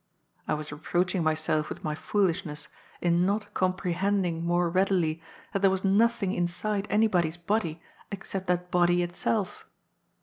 [0.47, 2.69] I was reproaching myself with my foolishness
[3.01, 5.21] in not comprehending more readily
[5.53, 9.67] that there was nothing inside anybody's body except that body itself.